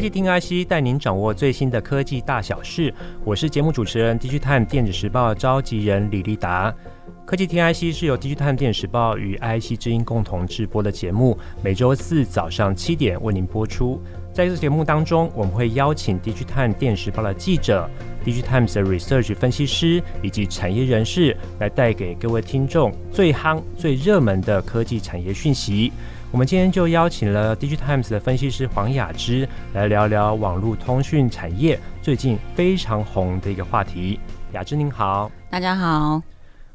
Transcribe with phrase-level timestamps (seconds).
[0.00, 2.90] 科技听 IC 带您掌握最新的科技大小事，
[3.22, 6.74] 我是节目主持人 DigiTime 电子时报召集人李立达。
[7.26, 14.00] 科技听 IC 是由 DigiTime 电子时报与 IC 之音共同制播的节目，每周四早上七点为您播出。
[14.32, 17.86] 在这节目当中，我们会邀请 DigiTime 电子时报的记者、
[18.24, 25.92] DigiTimes 的 Research 分析师以及产业人士，来带给各位听众最夯、最热门的科技产业讯息。
[26.32, 34.18] 我们今天就邀请了 DigiTimes 的分析师黄雅芝来聊聊网络通讯产业最近非常红的一个话题。
[34.52, 36.22] 雅芝您好，大家好。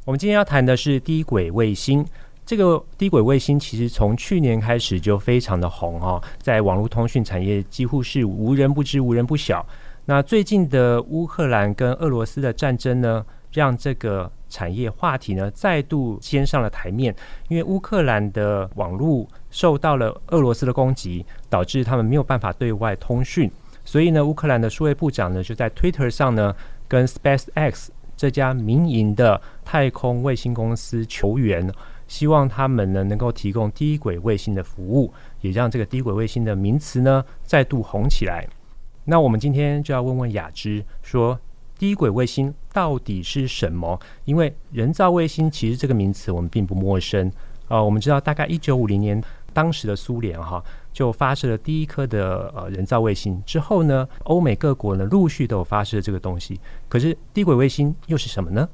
[0.04, 2.06] 我们今天要谈的是低轨卫星。
[2.46, 9.66] 这个低轨卫星其实从去年开始就非常的红哦，在网络通讯产业几乎是无人不知、无人不晓。
[10.04, 17.14] 那最近的乌克兰跟俄罗斯的战争呢，让这个产业话题呢再度掀上了台面，
[17.50, 23.52] 因为乌克兰的网络受到了俄罗斯的攻击，导致他们没有办法对外通讯，
[23.84, 26.56] 所以呢，乌克兰的数位部长呢就在 Twitter 上呢
[26.88, 31.70] 跟 SpaceX 这家民营的太空卫星公司求援，
[32.08, 38.48] 希望他们呢能够提供低轨卫星的服务，也让这个低轨卫星的名词呢再度红起来。
[39.04, 41.38] 那我们今天就要问问雅芝说，
[41.78, 44.00] 低轨卫星到底是什么？
[44.26, 47.28] 因为人造卫星其实这个名词我们并不陌生
[47.68, 47.86] 啊、呃。
[47.86, 49.24] 我们知道，大概一九五零年。
[49.56, 56.60] 当时的苏联哈就发射了第一颗的呃人造卫星之后呢，欧美各国呢陆续都有发射这个东西。
[56.90, 58.68] 可是低轨卫星又是什么呢？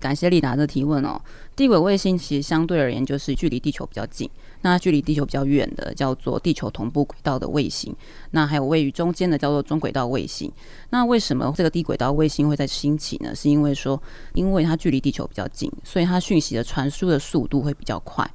[0.00, 1.20] 感谢利达的提问哦。
[1.54, 4.28] 地轨卫星其实相对而言就是距离地球比较近，
[4.62, 7.94] 那距离地球比较远的叫做地球同步轨道的卫星，
[8.30, 10.50] 那还有位于中间的叫做中轨道卫星。
[10.88, 13.34] 那为什么这个低轨道卫星会在兴起呢？
[13.34, 14.02] 是因为说，
[14.32, 18.28] 因为它距离地球比较近，所以它讯息的传输的速度会比较快。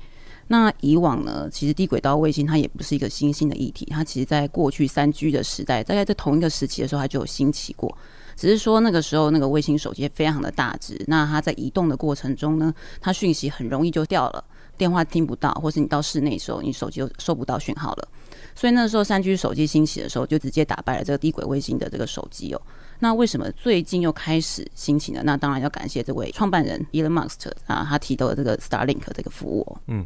[0.48, 7.98] 那以往呢，其实低轨道卫星它也不是一个新兴的议题，它其实在过去三 G 的时代，大概在同一个时期的时候，它就有兴起过。
[8.36, 14.44] 只是说那个时候那个卫星手机非常的大只，那它在移动的过程中呢，它讯息很容易就掉了，
[14.78, 18.08] 电话听不到，或是你到室内时候，你手机就收不到讯号了。
[18.54, 22.62] 所以那时候三 G 手机兴起的时候，就直接打败了这个低轨卫星的这个手机哦。
[23.00, 25.22] 那为什么最近又开始兴起呢？
[25.26, 29.78] 那当然要感谢这位创办人 Elon Musk 啊，他提到的这个 Starlink 这个服务。
[29.88, 30.06] 嗯。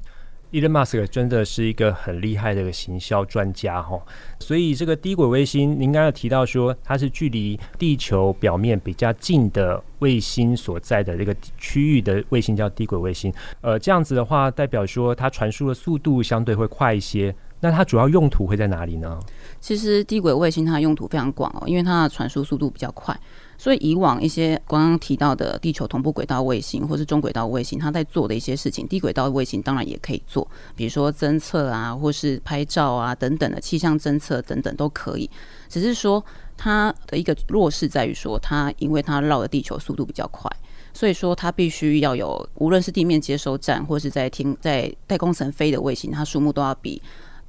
[0.52, 4.02] Elon Musk 真的是一个很厉害的行销专家哈，
[4.40, 17.36] 所以这个低轨卫星，您刚刚提到说它是距离地球表面比较近的卫星所在的这个区域的卫星叫低轨卫星，呃，这样子的话代表说它传输的速度相对会快一些。
[17.62, 19.20] 那它主要用途会在哪里呢？
[19.60, 23.14] 其实低轨卫星它的用途非常广哦，因为它的传输速度比较快。
[23.60, 30.48] 所以以往一些刚刚提到的地球同步轨道卫星或是中轨道卫星，它在做的一些事情，低轨道卫星当然也可以做，
[30.78, 35.30] 比如说侦测啊，或是拍照啊等等的气象侦测等等都可以。
[35.68, 36.24] 只是说
[36.56, 40.50] 它的一个弱势在于说，它因为它绕的地球速度比较快，
[40.94, 47.02] 所以说它必须要有无论是地面接收站或是在天在太空层飞的卫星，它数目都要比。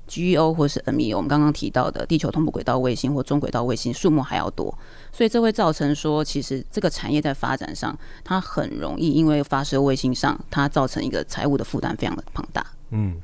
[0.09, 4.77] GEO 或是 ME，我们刚刚提到的地球同步轨道卫星或中轨道卫星数目还要多，
[5.13, 12.65] 所以这会造成说，其实这个产业在发展上，它很容易因为发射卫星上，它造成一个财务的负担非常的庞大。
[12.91, 13.15] 嗯，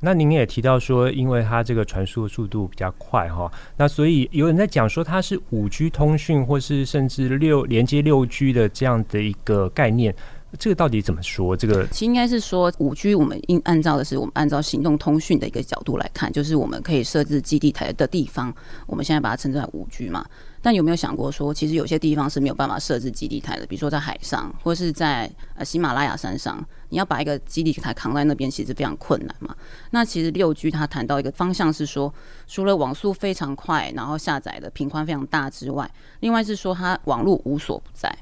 [0.00, 10.14] 那您也提到说，因为它这个传输速度比较快哈，那所以有人在讲说它是五 G 通讯或是甚至六连接六 G 的这样的一个概念。
[10.58, 11.56] 这个到底怎么说？
[11.56, 18.52] 这个其实应该是说，五 G 我们应按照的是我们按照行动通讯的一个角度来看，就是我们可以设置基地台的地方，
[18.86, 20.26] 我们现在把它称之为五 G 嘛。
[20.62, 29.54] 但有没有想过说，其实有些地方是没有办法设置基地台的，比如说在海上，或是在呃喜马拉雅山上，你要把一个基地台扛在那边，其实非常困难嘛。
[29.90, 32.14] 那其实六 G 它谈到一个方向是说，
[32.46, 35.90] 除了网速非常快，然后下载的频宽非常大之外，
[36.20, 38.16] 另外是说它网络无所不在。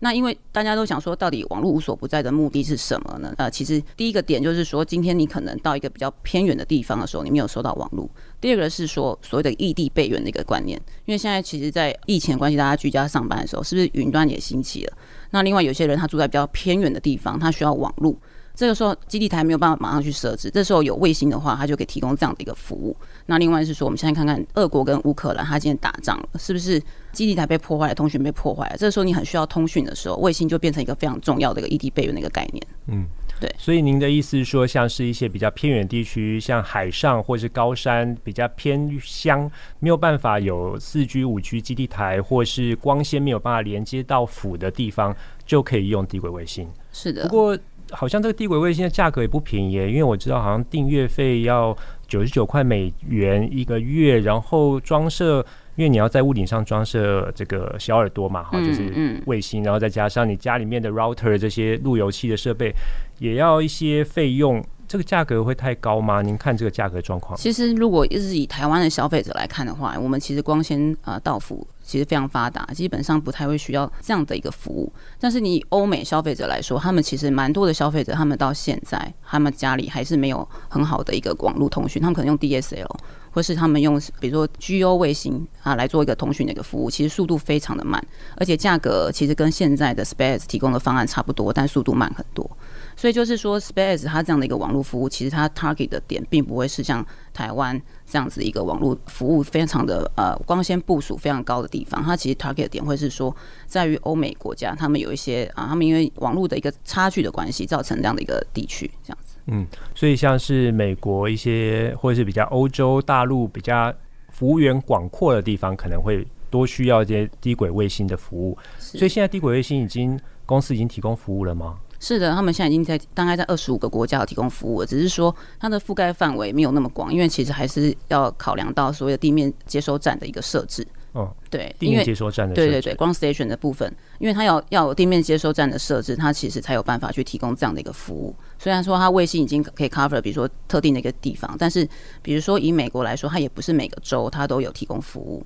[0.00, 3.32] 那因为大家都想说，到底网络无所不在的目的是什么呢？
[3.36, 8.08] 呃，其实第一个点就是说，今天你可能到一个比较偏远的地方的时候，你没有收到网络。
[8.40, 14.92] 第二个是说，所谓的异地备援的一个观念，因为现在其实，在疫情关系，大家居家上班的时候，是不是云端也兴起了？
[15.30, 18.16] 那另外有些人他住在比较偏远的地方，他需要网络。
[18.60, 22.94] 这个时候基地台没有办法马上去设置，这时候有卫星的话，它就可以提供这样的一个服务。
[23.24, 26.78] 那另外是说，我们现在看看俄国跟乌克兰，它今天打仗了，是不是
[27.10, 28.76] 基地台被破坏了，通讯被破坏了？
[28.76, 32.62] 这个时候你很需要通讯的时候，卫星就变成一个非常重要的一个异地备援的一个概念。
[32.88, 33.06] 嗯。
[33.40, 45.16] 对，所以您的意思是说，像是一些比较偏远地区，像海上或是高山，比较偏乡，没有办法有四 G、五 G 基地台，或是光纤没有办法连接到府的地方，
[45.46, 46.68] 就可以用低轨卫星。
[46.92, 47.58] 是的，不过
[47.92, 51.76] 好像这个低轨卫星的价格也不便宜，因为我知道好像订阅费要
[52.06, 55.44] 九十九块美元一个月，然后装设。
[55.76, 62.70] 因为你要在屋顶上装设这个小耳朵嘛，哈，就是卫星，然后再加上你家里面的 router 这些路由器的设备，
[63.18, 64.62] 也要一些费用。
[64.90, 66.20] 这个价格会太高吗？
[66.20, 67.38] 您看这个价格状况。
[67.38, 74.92] 其实，如果是以台湾的消费者来看的话，我们其实光纤呃到付其实非常发达，基本上不太会需要这样的一个服务。
[75.20, 82.90] 但是你以欧美消费者来说，他们其实蛮多的消费者，他们到现在他们家里还是没有很好的一个网络通讯，他们可能用 DSL，
[83.30, 88.02] 或是他们用比如说 GO 卫星啊来做一个通讯的一个服务，其实速度非常的慢，
[88.36, 92.48] 而且价格其实跟现在的 Space 提供的方案差不多，但速度慢很多。
[92.96, 102.02] 所以就是说，Space 它这样的一个网络服务，其实它 target 的点并不会是像台湾这样子一个网络服务非常的呃光纤部署非常高的地方。
[102.02, 103.34] 它其实 target 的点会是说，
[103.66, 109.29] 在于欧美国家，他们有一些啊，他们因为网络的一个差距的关系，造成这样的一个地区这样子。
[109.46, 113.92] 嗯，所以像是美国一些或者是比较欧洲大陆比较
[114.28, 118.56] 幅员广阔的地方，可能会多需要一些低轨卫星的服务。
[118.78, 121.78] 所以现在低轨卫星已经公司已经提供服务了吗？
[121.98, 130.86] 是的，他们现在已经在大概在二十五个国家有提供服务了，只是说它的覆盖范围没有那么广，因为其实还是要考量到所谓的地面接收站的一个设置。
[131.12, 138.32] 哦，对，地面接收站的对对对，ground station 的部分，因为它要要有地面接收站的设置，它其实才有办法去提供这样的一个服务。
[138.58, 141.88] 虽然说它卫星已经可以 cover，比如说特定的一个地方，但是
[142.22, 145.44] 比如说以美国来说，它也不是每个州它都有提供服务。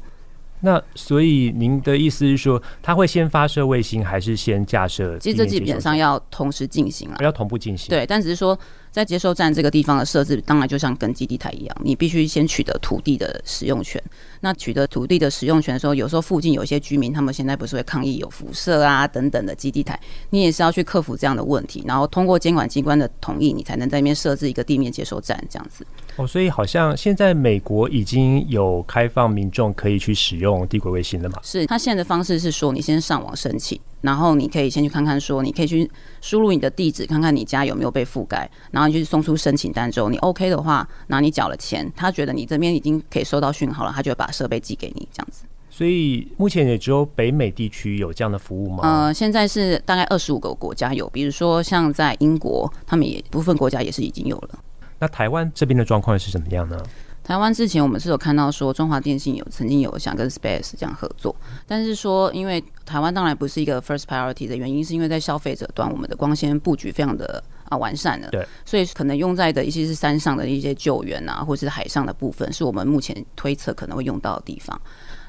[0.61, 5.19] 那所以您的意思是说，它会先发射卫星，还是先架设？
[5.19, 7.89] 其实这基本上要同时进行了，要同步进行。
[7.89, 8.59] 对，但只是说。
[8.95, 14.01] 在接收站这个地方的设置，当然就像跟基地台一样，你必须先取得土地的使用权。
[14.41, 19.99] 那取得土地的使用权的时候，有时候附近有一些居民，他们现在不是会抗议有辐射啊等等的基地台，
[20.31, 25.85] 你也是要去克服这样的问题，然后通过监管机关的同意，你才能在那边设置一个地面接收站这样子。
[26.15, 31.41] 哦，所以好像现在美国已经有开放民众可以去使用地轨卫星了嘛？
[31.43, 33.81] 是，他现在的方式是说，你先上网申请。
[34.05, 35.91] 然后你可以先去看看，说你可以去
[36.21, 38.49] 输入你的地址，看看你家有没有被覆盖。
[38.71, 45.45] 然后你就送出申请单之后，你 OK 的话，那你缴了钱，他觉得你这边已经可以收到讯号了，他就会把设备寄给你这样子。
[45.71, 48.81] 所以目前也只有北美地区有这样的服务吗？
[48.85, 54.59] 呃，现在是大概二十五个国家有，比如说像在英国，他们也部分国家也是已经有了。
[54.99, 56.79] 那台湾这边的状况是怎么样呢？
[57.25, 61.35] 台湾之前我们是有看到说中华电信有曾经有想跟 Space 这样合作，
[61.67, 74.79] 但是说因为台湾当然不是一个 first priority 的原因，是因为在消费者端我们的光纤布局非常的啊完善了，对，所以可能用在的一些是山上的一些救援啊，或者是海上的部分，是我们目前推测可能会用到的地方。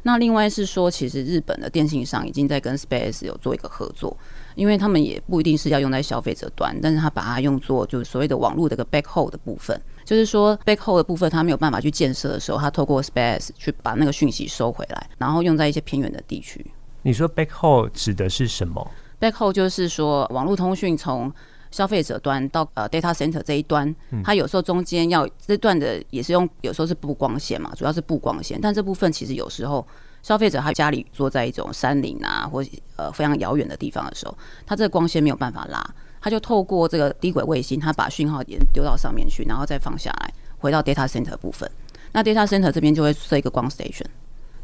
[0.04, 4.16] 那另外是说，其实日本的电信商已经在跟 Space 有做一个合作。
[4.56, 16.66] 因为他们也不一定是要用在消费者端，但是他把它用作就是所谓的网络的一个 backhaul 的部分，就是说 backhaul 的部分他没有办法去建设的时候，他透过 SpaceX 去把那个讯息收回来，然后用在一些偏远的地区。
[17.04, 21.32] 你说 backhaul 指的是什么？backhaul 就是说网络通讯从
[21.70, 23.94] 消费者端到呃 data center 这一端，
[24.24, 29.86] 它有时候中间要这段的也是用，有时候是布光纤嘛，主要是布光纤，但这部分其实有时候。
[30.26, 32.66] 消费者他家里坐在一种山林啊，或
[32.96, 35.80] 呃非常遥远的地方的时候，他这个光纤没有办法拉，
[36.20, 41.70] 他就透过这个低轨卫星，他把讯号点丢到上面去，然后再放下来，回到 data center 部分。
[42.12, 44.08] 那 data center 这边就会设一个光 station，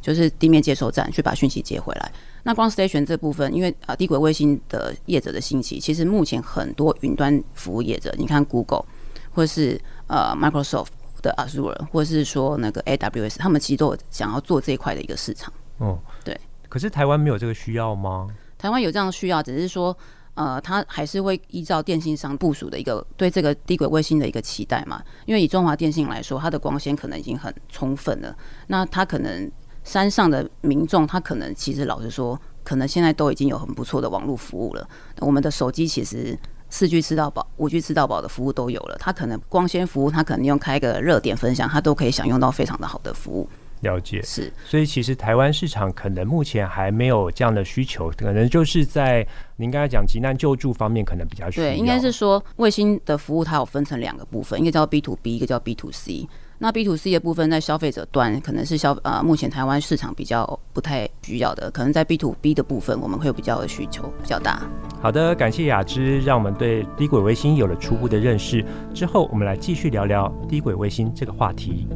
[0.02, 2.12] 就是地面接收站，去把讯息接回来。
[2.42, 8.84] 那光 station 这部分，因为啊低轨卫星的业者的兴起，其实目前很多云端服务业者，你看 Google
[9.32, 10.88] 或是呃 Microsoft。
[11.22, 15.52] 的 Azure 或是说那个 AWS，他们其实都有想要做这一块的一个市场。
[15.78, 16.40] 哦，对。
[16.68, 18.28] 可是台湾没有这个需要吗？
[18.58, 19.96] 台湾有这样的需要，只是说，
[20.36, 25.04] 呃，它还是会依照电信商部署的一个对这个低轨卫星的一个期待嘛。
[25.26, 28.36] 因为以中华电信来说，它的光纤可能已经很充分了。
[28.68, 29.52] 那它可能
[29.84, 34.88] 山上的民众，他可能其实老实说，可能现在都已经有很不错的网络服务了。
[35.20, 36.38] 我们的手机其实。
[36.72, 38.98] 四 G 吃到饱，五 G 吃到饱的服务都有了。
[39.00, 43.48] 他可能光纤服务，他可能用开个热点分享，他都可以享用到非常的好的服务。
[43.82, 44.52] 了解，是。
[44.64, 51.68] 所以其实台湾市场可能目前还没有这样的需求，可能就是在您刚才讲急难救助方面可能比较需要。
[51.68, 56.28] 对，应该是说卫星的服务它有分成两个部分，一个叫 B to B，一个叫 B to C。
[56.64, 64.62] 那 B to C 的部分在消费者端可能是消呃目前台湾市场比较不太需要的，可能在 B to B 的部分我们会有比较的需求比较大。
[65.02, 68.64] 好的，感谢雅芝，让我们对低轨卫星有了初步的认识。
[68.94, 71.88] 之后我们来继续聊聊低轨卫星这个话题。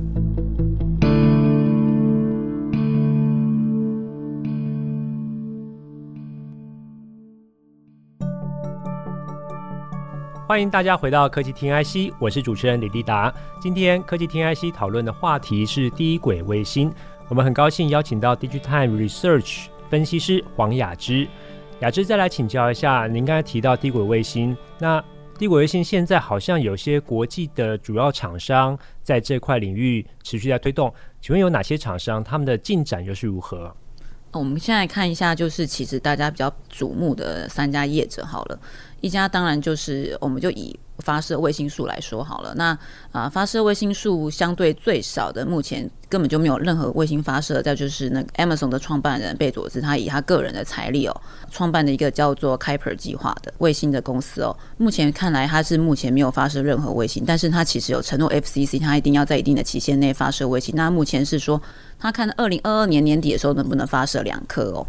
[10.48, 13.34] 欢迎大家回到科技听 IC，我是主持人李立达。
[13.60, 16.94] 今天科技听 IC 讨论的话题是低轨卫星。
[17.30, 21.28] 我们很高兴邀请到 DigiTime Research 分析师黄雅芝。
[21.80, 25.04] 雅芝，再来请教一下，您刚才提到低轨卫星，那
[25.40, 32.24] 低轨卫星现在好像有些国际的主要厂商在这块领域持续在推动，请问有哪些厂商？
[32.24, 33.76] 他们的进展又是如何？
[34.32, 38.60] 我们现在看一下，就是其实大家比较瞩目的三家业者好了。
[39.06, 42.56] 一家当然就是，我们就以发射卫星数来说好了。
[42.56, 42.76] 那
[43.12, 47.62] 啊，发射卫星数相对最少的，目前根本就没有任何卫星发射。
[47.62, 51.22] 再就是那个 Amazon 的创办人贝佐斯，他以他个人的财力哦，
[51.52, 54.58] 创办的一个叫做 Kuiper 计划的卫星的公司哦。
[54.78, 60.74] 目前看来，他是目前没有发射任何卫星，但是他其实有承诺 FCC，他一定要在一定的期限内发射卫星。
[60.76, 61.62] 那目前是说，
[62.00, 64.84] 他看二零二二年年底的时候能不能发射两颗哦。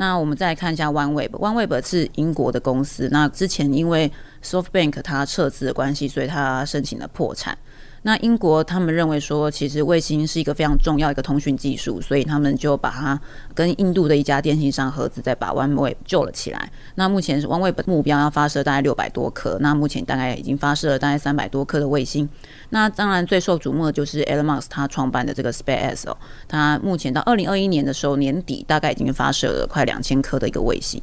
[0.00, 3.06] 那我们再来看一下 OneWeb，OneWeb 是英国的公司。
[3.12, 4.10] 那之前因为
[4.42, 7.56] SoftBank 它撤资的关系，所以它申请了破产。
[8.02, 13.20] 那英国他们认为说，其实卫星是一个非常重要一个通讯技术，所以他们就把它
[13.54, 16.72] 跟印度的一家电信商合资，再把 OneWeb 救了起来。
[16.94, 22.26] 那目前是 OneWeb 目标要发射大概六百多颗，那目前大概已经发射了大概三百多颗的卫星。
[22.70, 26.16] 那当然最受瞩目的就是 Elon Musk 他创办的这个 SpaceX 哦，
[26.48, 31.02] 他目前到二零二一年的时候年底，大概已经发射了快两千颗的一个卫星。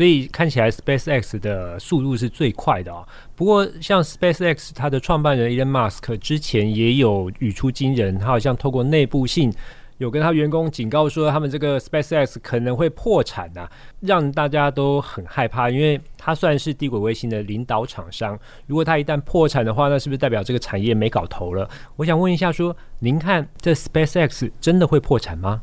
[0.00, 3.08] 所以看起来 SpaceX 的速度是最快的啊、哦。
[3.36, 9.52] 不过像 SpaceX 它的创办人 Elon Musk 之前也有语出惊人，他好像透过内部信
[9.98, 18.38] 有跟他员工警告说，他们这个 SpaceX 可能会破产啊，让大家都很害怕，因为他算是低轨卫星的领导厂商。
[18.66, 21.68] 如果他一旦破产的话，那是不是代表这个产业没搞头了？
[21.96, 25.60] 我想问一下，说您看这 SpaceX 真的会破产吗？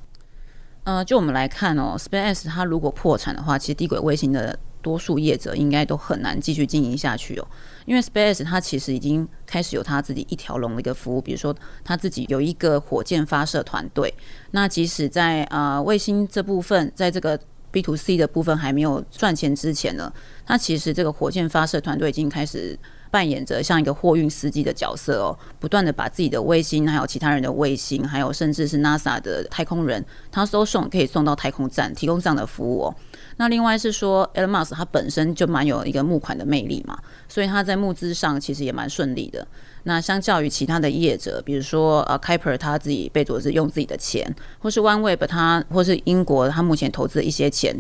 [0.88, 7.46] 呃，就我们来看哦，SpaceX 它如果破产的话，其实低轨卫星的多数业者应该都很难继续经营下去哦。
[7.86, 11.54] 因为 SpaceX 它其实已经开始有它自己一条龙的一个服务，比如说
[11.84, 14.14] 它自己有一个火箭发射团队。
[14.52, 17.38] 那即使在呃卫星这部分，在这个
[17.70, 20.14] B to C 的部分还没有赚钱之前呢，
[20.46, 22.80] 它其实这个火箭发射团队已经开始。
[23.10, 32.96] 扮演着像一个货运司机的角色哦，不断的把自己的卫星，还有其他人的卫星，还有甚至是 NASA 的太空人，他都送可以送到太空站，提供这样的服务哦。
[33.38, 36.98] 那另外是说，Elon Musk 他本身就蛮有一个募款的魅力嘛，
[37.30, 39.48] 所以他在募资上其实也蛮顺利的。
[39.84, 47.76] 那相较于其他的业者，比如说呃，Kiper 他自己被佐是用自己的钱，或是 OneWeb 他，或是英国他目前投资的一些钱。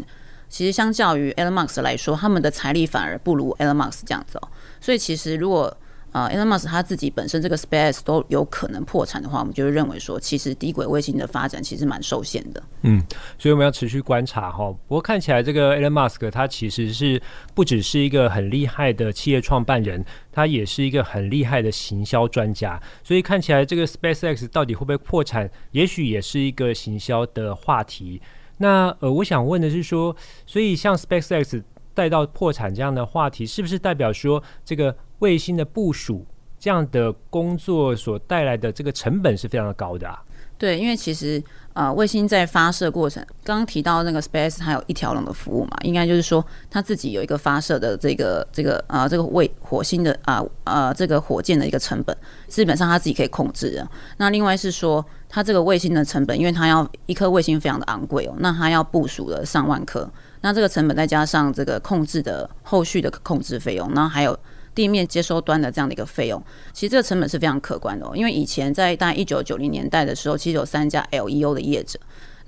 [0.50, 4.48] 其实相较于 Elon Musk 来说，他们的财力反而不如 Elon Musk 这样子哦。
[4.80, 5.75] 所以其实如果
[6.13, 12.63] 呃 Elon Musk 他自己本身这个 Space 都有可能破产的话，我们就会认为说，其实低轨卫星的发展其实蛮受限的。
[12.84, 13.04] 嗯，
[13.38, 14.72] 所以我们要持续观察哈。
[14.88, 17.22] 不过看起来这个 Elon Musk 他其实是
[17.54, 22.82] 不只是一个很厉害的企业创办人，他也是一个很厉害的行销专家。
[23.04, 28.22] 所以看起来这个 SpaceX 到底会不会破产，也许也是一个行销的话题。
[28.58, 36.26] 那呃，我想问的是说，所以像 SpaceX 带到破产这样的话题，是不是代表说这个卫星的部署
[36.60, 40.24] 这样的工作所带来的这个成本是非常的高的啊？
[40.58, 41.42] 对，因为其实
[41.74, 53.88] 呃，卫星在发射过程，刚刚提到那个 Space 它有一条龙的服务嘛，应该就是说它自己有一个发射的这个这个啊、呃，这个卫火星的啊呃，呃这个火箭的一个成本，基本上它自己可以控制的。
[54.18, 60.10] 那另外是说，它这个卫星的成本，因为它要一颗卫星非常的昂贵哦，那它要部署了上万颗，
[60.42, 64.38] 那这个成本再加上这个控制的后续的控制费用，那还有。
[64.77, 66.39] 地面接收端的这样的一个费用，
[66.72, 68.12] 其实这个成本是非常可观的哦。
[68.15, 72.00] 因为以前在大概一九九零年代的时候，其实有三家 LEO 的业者，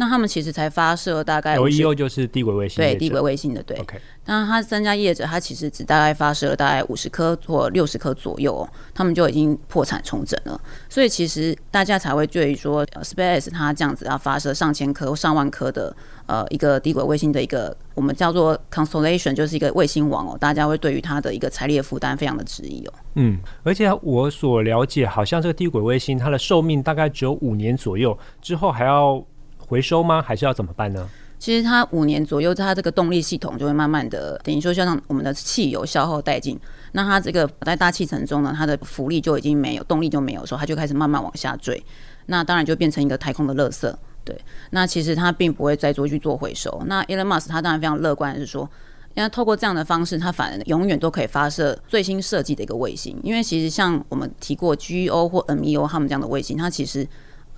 [0.01, 3.77] 那他们其实才发射大概 LEO 就是低轨卫星，对低轨卫星的对。
[3.79, 10.59] OK，那他三家业者，他其实只大概发射了大概五十颗或六十颗左右，他们就已经破产重整了。
[10.87, 15.93] 所以其实大家才会对于说，SpaceX 它这样子要发射上千颗或上万颗的
[16.27, 22.93] 呃一个低轨卫星的一个我们叫做 Constellation，就是一个卫星网哦，大家会对于它的一个财力的负担非常的质疑哦。
[23.15, 29.21] 嗯，而且我所了解，好像这个低轨卫星它的寿命大概只有五年左右，之后还要。
[29.69, 30.19] 回收吗？
[30.21, 31.07] 还是要怎么办呢？
[31.37, 36.59] 其实它五年左右，它这个动力系统就会慢慢的，等于说像我们的汽油消耗殆尽，
[36.91, 41.81] 那它这个在大气层中呢，它的浮力就已经没有，动力就没有时候，它就开始慢慢往下坠，
[42.25, 43.93] 那当然就变成一个太空的垃圾。
[44.25, 44.37] 对，
[44.71, 46.81] 那其实它并不会再做去做回收。
[46.87, 48.69] 那 Elon Musk 他当然非常乐观是说，
[49.13, 53.17] 因为透过这样的方式，它反而永远都可以发射最新设计的一个卫星。
[53.23, 57.07] 因为其实像我们提过 GEO 或 MEO 他们这样的卫星，它其实。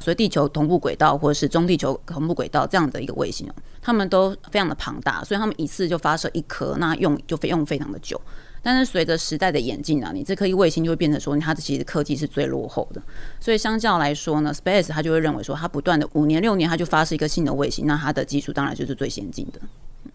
[0.01, 8.20] 所以地球同步轨道或者是中地球同步轨道这样的一个卫星哦，他们都非常的庞大，所以他们一次就发射一颗，那用就非用非常的久。
[8.63, 13.01] 但是随着时代的演进啊，你这颗卫星就会变成说，它的其实科技是最落后的。
[13.39, 19.60] 所以相较来说呢，Space 它就会认为说，它不断的五年六年，它就发射一个新的卫星，那它的技术当然就是最先进的。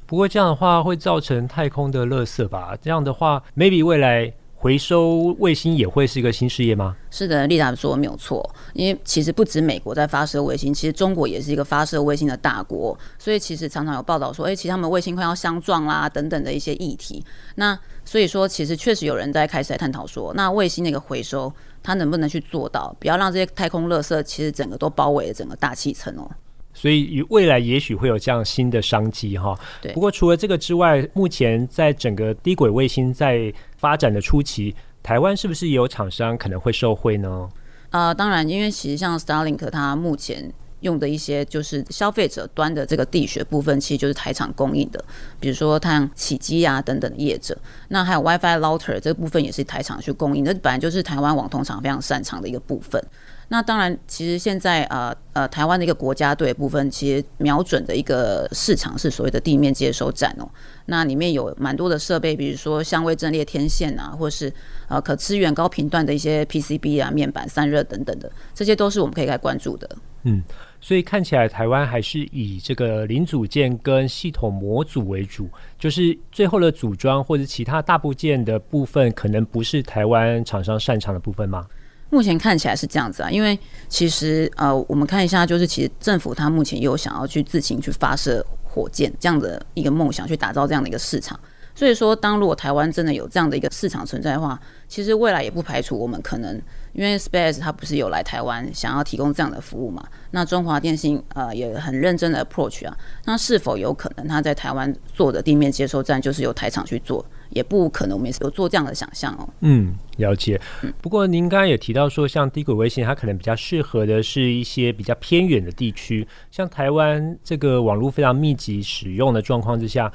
[0.06, 2.76] 不过这样的话会造成太空的垃圾吧？
[2.80, 4.32] 这样的话，maybe 未来。
[4.66, 6.96] 回收卫星也会是一个新事业吗？
[7.08, 8.44] 是的，丽达说的没有错。
[8.72, 12.98] 因为其实不止美国在发射卫星，其实中国也是一个发射卫星的大国。
[13.16, 17.24] 所以其实常常有报道说，哎，其实他们卫星快要相撞啦，等等的一些议题。
[17.54, 26.28] 那所以说，其实确实有人在开始来探讨说，那卫星那个回收，它能不能去做到，不要让这些太空垃圾其实整个都包围了整个大气层哦。
[26.76, 29.58] 所以未来也许会有这样新的商机哈。
[29.80, 29.90] 对。
[29.94, 37.48] 不过除了这个之外，目前在整个低轨卫星在发展的初期，台湾是不是也有厂商可能会受惠呢？
[37.90, 45.02] 呃，当然，因为其实像 Starlink 它目前用的一些就是消费者端的这个地学部分，其实就是台厂供应的，
[45.40, 47.56] 比如说像起机啊等等的业者。
[47.88, 53.02] 那还有 WiFi Router 这部分也是台厂去供应，那本来就是台湾网通厂非常擅长的一个部分。
[53.48, 60.48] 那当然，其实现在呃呃，台湾的一个国家队部分，其实瞄准的一个市场是所谓的地面接收站哦。
[60.86, 64.52] 那里面有蛮多的设备，比如说相位阵列天线啊，或是
[64.88, 69.88] 呃可支援高频段的一些 PCB 啊、面板散热等等的，这些都是我们可以来关注的。
[70.24, 70.42] 嗯，
[70.80, 75.48] 所以看起来台湾还是以这个零组件跟系统模组为主，
[75.78, 81.64] 就是最后的组装或者其他大部件的部分，可能不是台湾厂商擅长的部分吗？
[82.10, 83.58] 目前看起来是这样子啊，因为
[83.88, 91.38] 其实呃，我们看一下，就是其实政府它目前有想要去自行去发射火箭这样的一个梦想，去打造这样的一个市场。
[91.74, 96.62] 所以说，当如果台湾真的有这样的一个市场存在的话，其实未来也不排除我们可能，
[96.96, 100.02] 因为 Space 它不是有来台湾想要提供这样的服务嘛？
[100.30, 107.24] 那中华电信呃也很认真的 approach 啊，那是否有可能它在台湾做的地面接收站就是由台厂去做？
[107.50, 109.48] 也不可能，我们也有做这样的想象哦。
[109.60, 110.60] 嗯，了解。
[111.00, 120.10] 不过您刚刚也提到说，像低轨卫星，它可能比较适合的是一些比较偏远的地区，像台湾这个网络非常密集使用的状况之下，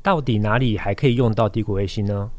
[0.00, 2.30] 到底哪里还可以用到低轨卫星呢？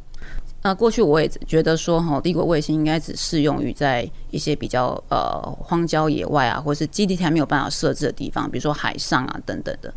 [0.63, 9.91] 那，过去我也觉得说，哈，帝国卫星应该只适用于在一些比较呃荒郊野外啊，或是基地台没有办法设置的地方，比如说海上啊等等的。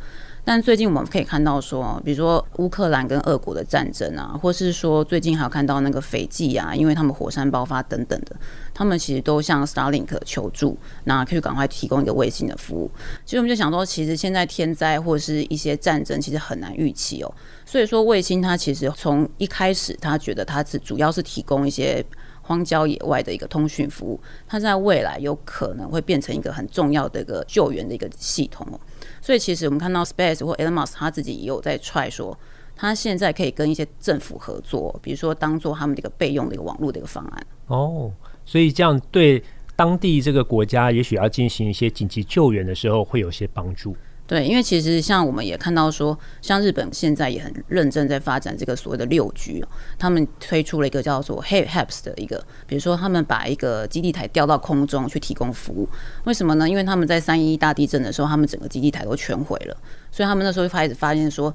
[0.47, 8.37] 但最近我们可以看到说，比如说乌克兰跟俄国的战争啊，或是说最近还有看到那个斐济啊，因为他们火山爆发等等的，
[8.75, 12.91] 他们其实都向 Starlink 求助，那可以赶快提供一个卫星的服务。
[13.25, 17.35] 其实我们就想说，其实现在天灾或是一些战争，其实很难预期哦。
[17.65, 22.05] 所以说卫星它其实从一开始，它觉得它是主要是提供一些
[22.43, 28.79] 荒郊野外的一个通讯服务，它在未来有可能会变成一个很重要的一个救援的一个系统哦。
[29.25, 32.39] 所以其实我们看到 Space 或 Elon Musk 他自己也有在 try 说，
[32.77, 37.47] 他现在可以跟一些政府合作，比如说当做他们这个备用的一个网络的一个方案。
[37.69, 38.13] 哦，
[38.45, 39.43] 所以这样对
[39.75, 43.97] 当地这个国家，也许要进行一些紧急救援的时候，会有些帮助。
[44.27, 49.63] 对，因为其实像我们也看到说，像日本现在也很认真在发展这个所谓的六 G，
[49.99, 55.87] 他们推出了一个叫做 HAPS 的一个，比如说他们把一个基地台吊到空中去提供服务。
[56.25, 56.67] 为什么呢？
[56.67, 59.77] 因为他们在三一大地震的时候，他们整个基地台都全毁了，
[60.11, 61.55] 所以他们那时候就开始发现说，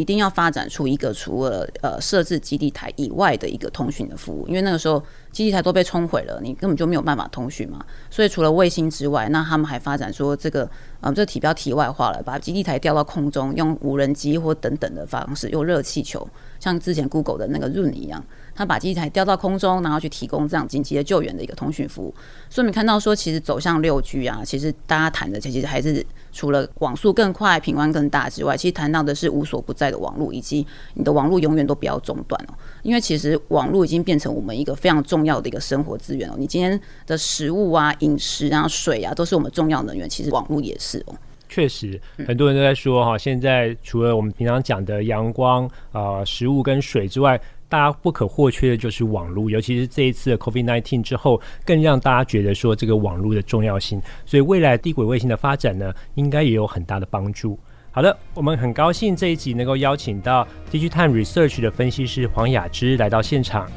[0.00, 7.84] 一定要发展出一个除了呃设置基地台以外的一个通讯的服务，因为那个时候基地台都被冲毁了，你根本就没有办法通讯嘛。
[8.10, 10.68] 所以除了卫星之外，那他们还发展说这个。
[11.02, 18.22] 嗯，这体标题外化了，把基地台调到空中，用无人机或等等的方式，用热气球，像之前 Google 的那个 Run 一样。
[18.60, 22.14] 他把机台吊到空中，然后去提供这样紧急的救援的一个通讯服务。
[22.50, 32.54] 所以我们看到说，其实走向六 G 啊，其实大家谈的其实还是除了网速更快、频宽更大之外，其实谈到的是无所不在的网络，以及你的网络永远都不要中断哦。
[32.82, 36.34] 因为其实网络已经变成我们一个非常重要的一个生活资源哦。
[36.36, 41.14] 你今天的食物啊、饮食啊、水啊，都是我们重要能源，其实网络也是哦。
[41.48, 54.02] 确实，很多人都在说哈，现在除了我们平常讲的阳光、呃食物跟水之外，大家不可或缺的就是网络，尤其是这一次的 COVID-19 之后，更让大家觉得说这个网络的重要性。
[54.26, 57.58] 所以未来低轨卫星的发展呢，应该也有很大的帮助。
[57.92, 63.70] 好的，我们很高兴这一集能够邀请到 DigiTime Research 的分析师黄雅芝来到现场。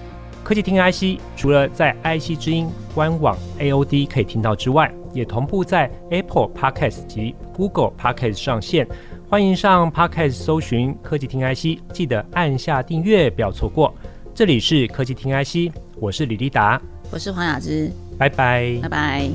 [0.44, 8.86] 科技听 IC 除了在 IC 之音官网 AOD 可以听到之外，也同步在 Apple Podcast 及 Google Podcast 上线。
[9.34, 13.92] 欢迎上 Podcast 搜寻科技听 IC，记得按下订阅，不要错过。
[14.32, 19.28] 这里是科技听 IC，我是李立达，我是黄雅芝，拜拜，拜拜。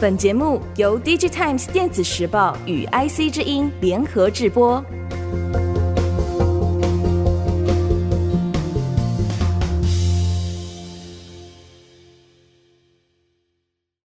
[0.00, 4.82] 本节目由 DigiTimes 电子时报与 IC 之音联合制播。